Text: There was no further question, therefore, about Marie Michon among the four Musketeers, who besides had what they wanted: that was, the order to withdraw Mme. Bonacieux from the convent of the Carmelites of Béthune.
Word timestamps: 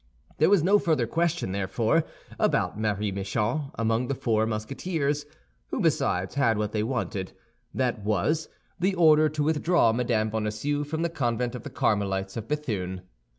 There 0.39 0.49
was 0.49 0.63
no 0.63 0.79
further 0.79 1.05
question, 1.05 1.51
therefore, 1.51 2.05
about 2.39 2.75
Marie 2.75 3.11
Michon 3.11 3.69
among 3.75 4.07
the 4.07 4.15
four 4.15 4.47
Musketeers, 4.47 5.27
who 5.67 5.79
besides 5.79 6.33
had 6.33 6.57
what 6.57 6.71
they 6.71 6.81
wanted: 6.81 7.33
that 7.71 8.03
was, 8.03 8.49
the 8.79 8.95
order 8.95 9.29
to 9.29 9.43
withdraw 9.43 9.93
Mme. 9.93 10.29
Bonacieux 10.31 10.83
from 10.85 11.03
the 11.03 11.09
convent 11.09 11.53
of 11.53 11.61
the 11.61 11.69
Carmelites 11.69 12.35
of 12.35 12.47
Béthune. 12.47 13.01